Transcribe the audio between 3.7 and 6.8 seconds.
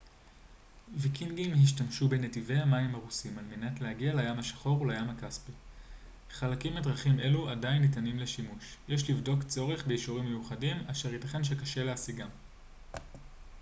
להגיע לים השחור ולים הכספי חלקים